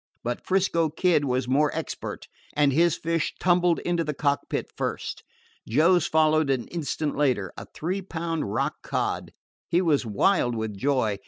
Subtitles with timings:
[0.23, 5.23] But 'Frisco Kid was more expert, and his fish tumbled into the cockpit first.
[5.69, 9.31] Joe's followed an instant later a three pound rock cod.
[9.69, 11.19] He was wild with joy.